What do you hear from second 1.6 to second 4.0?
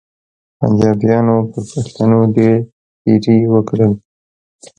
پښتنو ډېر تېري وکړل.